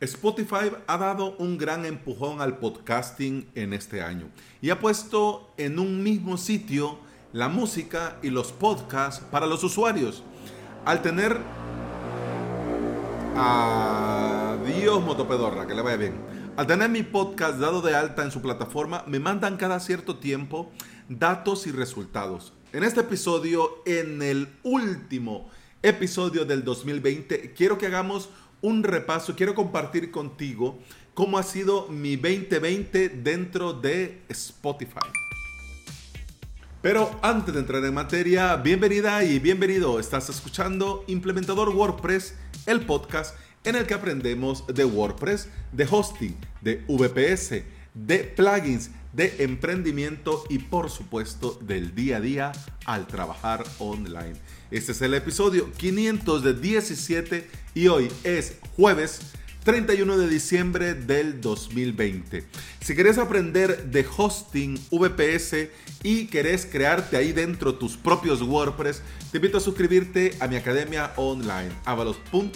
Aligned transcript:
Spotify 0.00 0.70
ha 0.86 0.96
dado 0.96 1.34
un 1.38 1.58
gran 1.58 1.84
empujón 1.84 2.40
al 2.40 2.58
podcasting 2.58 3.48
en 3.56 3.72
este 3.72 4.00
año 4.00 4.28
y 4.60 4.70
ha 4.70 4.78
puesto 4.78 5.52
en 5.56 5.80
un 5.80 6.04
mismo 6.04 6.36
sitio 6.36 6.98
la 7.32 7.48
música 7.48 8.16
y 8.22 8.30
los 8.30 8.52
podcasts 8.52 9.24
para 9.30 9.46
los 9.46 9.64
usuarios. 9.64 10.22
Al 10.84 11.02
tener... 11.02 11.36
Adiós 13.40 15.02
motopedorra, 15.04 15.66
que 15.66 15.74
le 15.74 15.82
vaya 15.82 15.96
bien. 15.96 16.14
Al 16.56 16.66
tener 16.66 16.88
mi 16.88 17.02
podcast 17.02 17.58
dado 17.58 17.82
de 17.82 17.94
alta 17.94 18.22
en 18.22 18.30
su 18.30 18.40
plataforma, 18.40 19.04
me 19.06 19.18
mandan 19.18 19.56
cada 19.56 19.78
cierto 19.80 20.18
tiempo 20.18 20.70
datos 21.08 21.66
y 21.66 21.72
resultados. 21.72 22.52
En 22.72 22.84
este 22.84 23.00
episodio, 23.00 23.82
en 23.84 24.22
el 24.22 24.48
último 24.62 25.50
episodio 25.82 26.44
del 26.44 26.64
2020, 26.64 27.52
quiero 27.52 27.78
que 27.78 27.86
hagamos 27.86 28.30
un 28.60 28.82
repaso, 28.82 29.36
quiero 29.36 29.54
compartir 29.54 30.10
contigo 30.10 30.78
cómo 31.14 31.38
ha 31.38 31.42
sido 31.42 31.88
mi 31.88 32.16
2020 32.16 33.08
dentro 33.08 33.72
de 33.72 34.22
Spotify. 34.28 35.08
Pero 36.80 37.18
antes 37.22 37.54
de 37.54 37.60
entrar 37.60 37.84
en 37.84 37.94
materia, 37.94 38.56
bienvenida 38.56 39.24
y 39.24 39.38
bienvenido. 39.38 39.98
Estás 39.98 40.28
escuchando 40.28 41.04
Implementador 41.08 41.70
WordPress, 41.70 42.36
el 42.66 42.86
podcast 42.86 43.36
en 43.64 43.76
el 43.76 43.86
que 43.86 43.94
aprendemos 43.94 44.64
de 44.66 44.84
WordPress, 44.84 45.48
de 45.72 45.86
hosting, 45.90 46.36
de 46.60 46.84
VPS, 46.88 47.64
de 47.94 48.18
plugins, 48.20 48.90
de 49.12 49.36
emprendimiento 49.38 50.44
y 50.48 50.58
por 50.58 50.90
supuesto 50.90 51.58
del 51.62 51.94
día 51.94 52.18
a 52.18 52.20
día 52.20 52.52
al 52.84 53.06
trabajar 53.06 53.64
online. 53.78 54.36
Este 54.70 54.92
es 54.92 55.02
el 55.02 55.14
episodio 55.14 55.72
517 55.72 57.48
y 57.74 57.88
hoy 57.88 58.08
es 58.24 58.56
jueves 58.76 59.20
31 59.64 60.16
de 60.16 60.28
diciembre 60.28 60.94
del 60.94 61.40
2020. 61.42 62.44
Si 62.80 62.96
querés 62.96 63.18
aprender 63.18 63.90
de 63.90 64.06
hosting 64.16 64.78
VPS 64.90 65.68
y 66.02 66.26
querés 66.26 66.64
crearte 66.64 67.16
ahí 67.16 67.32
dentro 67.32 67.74
tus 67.74 67.96
propios 67.96 68.40
WordPress, 68.40 69.02
te 69.30 69.36
invito 69.38 69.58
a 69.58 69.60
suscribirte 69.60 70.34
a 70.40 70.48
mi 70.48 70.56
academia 70.56 71.12
online, 71.16 71.70
avalos.sv. 71.84 72.48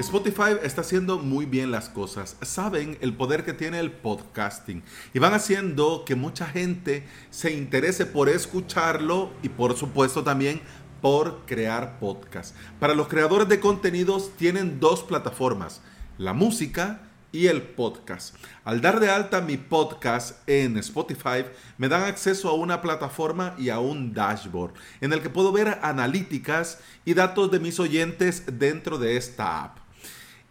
Spotify 0.00 0.56
está 0.62 0.80
haciendo 0.80 1.18
muy 1.18 1.44
bien 1.44 1.70
las 1.70 1.90
cosas. 1.90 2.38
Saben 2.40 2.96
el 3.02 3.12
poder 3.12 3.44
que 3.44 3.52
tiene 3.52 3.78
el 3.80 3.92
podcasting 3.92 4.82
y 5.12 5.18
van 5.18 5.34
haciendo 5.34 6.06
que 6.06 6.14
mucha 6.14 6.46
gente 6.46 7.06
se 7.28 7.52
interese 7.52 8.06
por 8.06 8.30
escucharlo 8.30 9.30
y 9.42 9.50
por 9.50 9.76
supuesto 9.76 10.24
también 10.24 10.62
por 11.02 11.44
crear 11.44 11.98
podcast. 11.98 12.56
Para 12.78 12.94
los 12.94 13.08
creadores 13.08 13.46
de 13.50 13.60
contenidos 13.60 14.30
tienen 14.38 14.80
dos 14.80 15.02
plataformas, 15.02 15.82
la 16.16 16.32
música 16.32 17.02
y 17.30 17.48
el 17.48 17.60
podcast. 17.60 18.36
Al 18.64 18.80
dar 18.80 19.00
de 19.00 19.10
alta 19.10 19.42
mi 19.42 19.58
podcast 19.58 20.48
en 20.48 20.78
Spotify, 20.78 21.44
me 21.76 21.90
dan 21.90 22.04
acceso 22.04 22.48
a 22.48 22.54
una 22.54 22.80
plataforma 22.80 23.54
y 23.58 23.68
a 23.68 23.80
un 23.80 24.14
dashboard 24.14 24.72
en 25.02 25.12
el 25.12 25.20
que 25.20 25.28
puedo 25.28 25.52
ver 25.52 25.78
analíticas 25.82 26.78
y 27.04 27.12
datos 27.12 27.50
de 27.50 27.60
mis 27.60 27.78
oyentes 27.78 28.44
dentro 28.58 28.96
de 28.96 29.18
esta 29.18 29.62
app. 29.62 29.79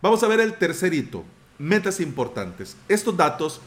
Vamos 0.00 0.22
a 0.22 0.28
ver 0.28 0.40
el 0.40 0.54
tercer 0.54 0.94
hito, 0.94 1.24
metas 1.58 2.00
importantes. 2.00 2.76
Estos 2.88 3.16
datos, 3.16 3.60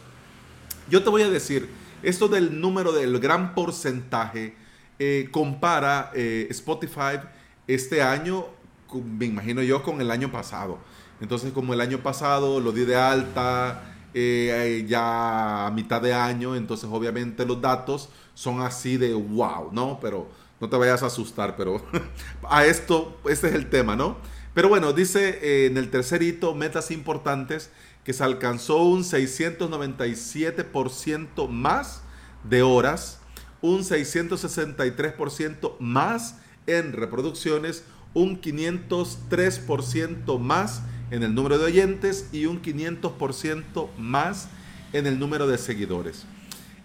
yo 0.90 1.04
te 1.04 1.10
voy 1.10 1.24
a 1.24 1.30
decir, 1.30 1.70
esto 2.02 2.28
del 2.28 2.60
número 2.60 2.94
del 2.94 3.20
gran 3.20 3.54
porcentaje 3.54 4.56
eh, 4.98 5.28
compara 5.32 6.12
eh, 6.16 6.48
Spotify 6.50 7.20
este 7.68 8.02
año, 8.02 8.46
me 8.94 9.26
imagino 9.26 9.62
yo, 9.62 9.84
con 9.84 10.00
el 10.00 10.10
año 10.12 10.32
pasado. 10.32 10.80
Entonces, 11.20 11.52
como 11.52 11.74
el 11.74 11.82
año 11.82 12.00
pasado 12.00 12.60
lo 12.60 12.72
di 12.72 12.86
de 12.86 12.96
alta, 12.96 13.84
eh, 14.14 14.86
ya 14.88 15.68
a 15.68 15.72
mitad 15.72 16.02
de 16.02 16.14
año, 16.14 16.56
entonces 16.56 16.90
obviamente 16.92 17.46
los 17.46 17.62
datos 17.62 18.10
son 18.34 18.62
así 18.62 18.98
de 18.98 19.14
wow, 19.14 19.70
¿no? 19.72 20.00
Pero 20.02 20.28
no 20.60 20.68
te 20.70 20.78
vayas 20.78 21.04
a 21.04 21.08
asustar, 21.08 21.56
pero 21.58 21.82
a 22.50 22.66
esto, 22.66 23.20
este 23.30 23.50
es 23.50 23.56
el 23.56 23.70
tema, 23.70 23.96
¿no? 23.96 24.18
Pero 24.54 24.70
bueno, 24.70 24.94
dice 24.94 25.40
eh, 25.42 25.66
en 25.68 25.78
el 25.78 25.90
tercer 25.90 26.22
hito, 26.24 26.54
metas 26.54 26.92
importantes, 26.92 27.72
que 28.04 28.14
se 28.14 28.24
alcanzó 28.24 28.84
un 28.84 29.04
697% 29.04 31.48
más 31.48 32.04
de 32.44 32.62
horas, 32.64 33.20
un 33.62 33.82
663% 33.82 35.78
más 35.80 36.38
en 36.68 36.94
reproducciones, 36.94 37.84
un 38.14 38.40
503% 38.42 40.40
más 40.40 40.84
en 41.12 41.22
el 41.24 41.34
número 41.36 41.60
de 41.60 41.66
oyentes 41.66 42.30
y 42.32 42.48
un 42.48 42.62
500% 42.62 43.90
más 43.98 44.48
en 44.94 45.06
el 45.06 45.20
número 45.20 45.46
de 45.48 45.58
seguidores. 45.58 46.24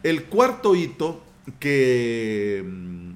El 0.02 0.24
cuarto 0.24 0.74
hito 0.74 1.22
que 1.58 2.62
mm, 2.66 3.12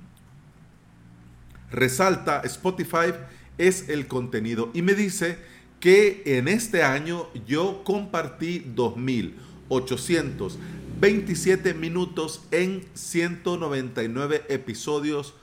resalta 1.73 2.43
Spotify 2.44 3.12
es 3.58 3.88
el 3.88 4.06
contenido 4.06 4.70
y 4.73 4.82
me 4.82 4.94
dice 4.94 5.38
que 5.81 6.23
en 6.25 6.46
este 6.49 6.82
año 6.82 7.29
yo 7.46 7.82
compartí 7.85 8.64
2.827 8.76 11.75
minutos 11.75 12.43
en 12.50 12.85
199 12.94 14.44
episodios 14.49 15.35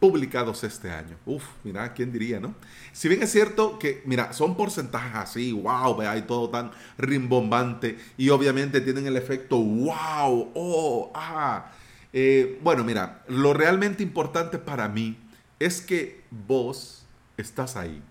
publicados 0.00 0.64
este 0.64 0.90
año. 0.90 1.16
Uf, 1.26 1.44
mira, 1.62 1.92
¿quién 1.92 2.10
diría, 2.10 2.40
no? 2.40 2.54
Si 2.92 3.08
bien 3.08 3.22
es 3.22 3.30
cierto 3.30 3.78
que, 3.78 4.02
mira, 4.06 4.32
son 4.32 4.56
porcentajes 4.56 5.14
así, 5.14 5.52
wow, 5.52 5.94
vea, 5.94 6.16
y 6.16 6.22
todo 6.22 6.48
tan 6.48 6.72
rimbombante, 6.96 7.98
y 8.16 8.30
obviamente 8.30 8.80
tienen 8.80 9.06
el 9.06 9.16
efecto 9.16 9.58
wow, 9.58 10.50
oh, 10.54 11.12
ah. 11.14 11.70
Eh, 12.12 12.58
bueno, 12.62 12.82
mira, 12.82 13.22
lo 13.28 13.52
realmente 13.52 14.02
importante 14.02 14.58
para 14.58 14.88
mí 14.88 15.18
es 15.58 15.82
que 15.82 16.24
vos 16.30 17.04
estás 17.36 17.76
ahí. 17.76 18.02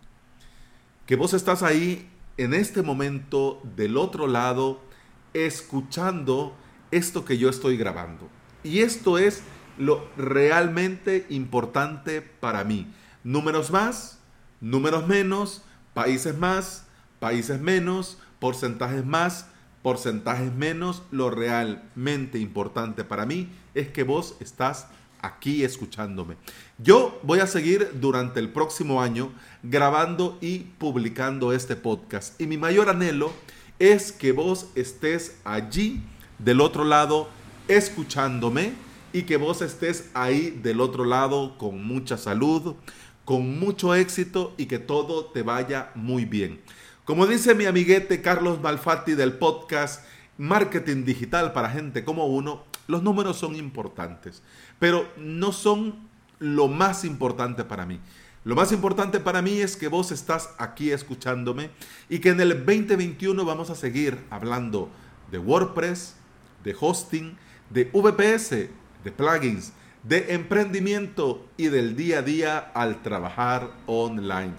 Que 1.07 1.15
vos 1.15 1.33
estás 1.33 1.63
ahí 1.63 2.07
en 2.37 2.53
este 2.53 2.83
momento 2.83 3.61
del 3.75 3.97
otro 3.97 4.27
lado, 4.27 4.79
escuchando 5.33 6.55
esto 6.91 7.25
que 7.25 7.37
yo 7.37 7.49
estoy 7.49 7.77
grabando. 7.77 8.29
Y 8.63 8.79
esto 8.79 9.17
es 9.17 9.41
lo 9.79 10.07
realmente 10.17 11.25
importante 11.29 12.21
para 12.21 12.63
mí. 12.63 12.85
Números 13.23 13.71
más, 13.71 14.19
números 14.61 15.07
menos, 15.07 15.63
países 15.93 16.37
más, 16.37 16.85
países 17.19 17.59
menos, 17.59 18.19
porcentajes 18.39 19.05
más, 19.05 19.47
porcentajes 19.81 20.53
menos. 20.53 21.01
Lo 21.11 21.31
realmente 21.31 22.37
importante 22.39 23.03
para 23.03 23.25
mí 23.25 23.49
es 23.73 23.87
que 23.87 24.03
vos 24.03 24.35
estás 24.41 24.87
aquí 25.21 25.63
escuchándome. 25.63 26.35
Yo 26.77 27.19
voy 27.23 27.39
a 27.39 27.47
seguir 27.47 27.89
durante 28.01 28.39
el 28.39 28.49
próximo 28.49 29.01
año 29.01 29.31
grabando 29.63 30.37
y 30.41 30.59
publicando 30.59 31.53
este 31.53 31.75
podcast. 31.77 32.39
Y 32.39 32.47
mi 32.47 32.57
mayor 32.57 32.89
anhelo 32.89 33.31
es 33.79 34.11
que 34.11 34.33
vos 34.33 34.67
estés 34.75 35.37
allí 35.45 36.03
del 36.37 36.59
otro 36.59 36.83
lado 36.83 37.29
escuchándome 37.69 38.73
y 39.13 39.23
que 39.23 39.37
vos 39.37 39.61
estés 39.61 40.09
ahí 40.13 40.51
del 40.63 40.81
otro 40.81 41.05
lado 41.05 41.57
con 41.57 41.83
mucha 41.83 42.17
salud, 42.17 42.75
con 43.25 43.59
mucho 43.59 43.95
éxito 43.95 44.53
y 44.57 44.65
que 44.65 44.79
todo 44.79 45.25
te 45.25 45.43
vaya 45.43 45.91
muy 45.95 46.25
bien. 46.25 46.61
Como 47.05 47.27
dice 47.27 47.55
mi 47.55 47.65
amiguete 47.65 48.21
Carlos 48.21 48.61
Malfatti 48.61 49.13
del 49.13 49.33
podcast 49.33 50.05
Marketing 50.37 51.05
Digital 51.05 51.53
para 51.53 51.69
gente 51.69 52.03
como 52.03 52.27
uno, 52.27 52.63
los 52.87 53.03
números 53.03 53.37
son 53.37 53.55
importantes, 53.55 54.41
pero 54.79 55.07
no 55.17 55.51
son 55.51 56.07
lo 56.39 56.67
más 56.67 57.05
importante 57.05 57.63
para 57.63 57.85
mí. 57.85 57.99
Lo 58.45 58.55
más 58.55 58.71
importante 58.71 59.19
para 59.19 59.41
mí 59.41 59.59
es 59.59 59.75
que 59.75 59.89
vos 59.89 60.11
estás 60.11 60.51
aquí 60.57 60.91
escuchándome 60.91 61.71
y 62.09 62.19
que 62.19 62.29
en 62.29 62.39
el 62.39 62.65
2021 62.65 63.43
vamos 63.43 63.69
a 63.69 63.75
seguir 63.75 64.17
hablando 64.29 64.89
de 65.29 65.37
WordPress, 65.37 66.15
de 66.63 66.75
hosting, 66.79 67.37
de 67.69 67.83
VPS, 67.85 68.69
de 69.03 69.11
plugins, 69.11 69.73
de 70.03 70.33
emprendimiento 70.33 71.45
y 71.57 71.67
del 71.67 71.95
día 71.95 72.19
a 72.19 72.21
día 72.21 72.57
al 72.73 73.01
trabajar 73.01 73.69
online. 73.85 74.53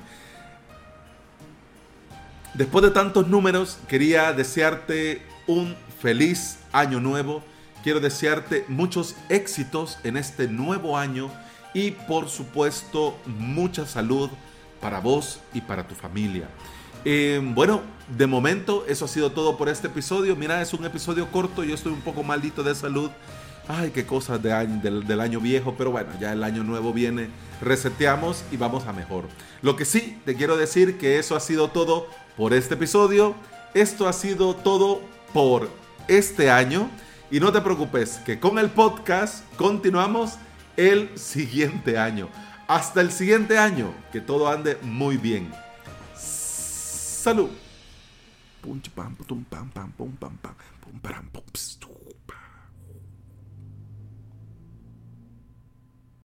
Después 2.54 2.84
de 2.84 2.90
tantos 2.90 3.28
números, 3.28 3.78
quería 3.88 4.32
desearte 4.32 5.22
un 5.46 5.76
feliz 6.00 6.58
año 6.72 7.00
nuevo. 7.00 7.42
Quiero 7.82 8.00
desearte 8.00 8.64
muchos 8.68 9.14
éxitos 9.28 9.98
en 10.04 10.16
este 10.16 10.48
nuevo 10.48 10.98
año 10.98 11.30
y 11.72 11.92
por 11.92 12.28
supuesto 12.28 13.16
mucha 13.26 13.86
salud 13.86 14.30
para 14.80 15.00
vos 15.00 15.40
y 15.54 15.60
para 15.60 15.86
tu 15.86 15.94
familia. 15.94 16.48
Eh, 17.04 17.40
bueno, 17.42 17.80
de 18.16 18.26
momento 18.26 18.84
eso 18.86 19.04
ha 19.04 19.08
sido 19.08 19.30
todo 19.32 19.56
por 19.56 19.68
este 19.68 19.86
episodio. 19.86 20.36
Mira, 20.36 20.60
es 20.60 20.74
un 20.74 20.84
episodio 20.84 21.30
corto, 21.30 21.64
yo 21.64 21.74
estoy 21.74 21.92
un 21.92 22.02
poco 22.02 22.22
maldito 22.22 22.62
de 22.62 22.74
salud. 22.74 23.10
Ay, 23.68 23.90
qué 23.90 24.04
cosas 24.04 24.42
del, 24.42 25.06
del, 25.06 25.20
año 25.20 25.40
viejo, 25.40 25.74
pero 25.78 25.92
bueno, 25.92 26.10
ya 26.20 26.32
el 26.32 26.42
año 26.42 26.64
nuevo 26.64 26.92
viene, 26.92 27.28
reseteamos 27.60 28.44
y 28.50 28.56
vamos 28.56 28.86
a 28.86 28.92
mejor. 28.92 29.26
Lo 29.62 29.76
que 29.76 29.84
sí, 29.84 30.18
te 30.24 30.34
quiero 30.34 30.56
decir 30.56 30.98
que 30.98 31.18
eso 31.18 31.36
ha 31.36 31.40
sido 31.40 31.68
todo 31.68 32.08
por 32.36 32.52
este 32.52 32.74
episodio. 32.74 33.34
Esto 33.74 34.08
ha 34.08 34.12
sido 34.12 34.54
todo 34.56 35.00
por 35.32 35.70
este 36.08 36.50
año. 36.50 36.90
Y 37.30 37.38
no 37.38 37.52
te 37.52 37.60
preocupes, 37.60 38.18
que 38.26 38.40
con 38.40 38.58
el 38.58 38.70
podcast 38.70 39.44
continuamos 39.56 40.36
el 40.76 41.16
siguiente 41.16 41.96
año. 41.96 42.28
Hasta 42.66 43.00
el 43.00 43.12
siguiente 43.12 43.58
año, 43.58 43.92
que 44.12 44.20
todo 44.20 44.48
ande 44.48 44.78
muy 44.82 45.16
bien. 45.16 45.52
Salud. 46.14 47.50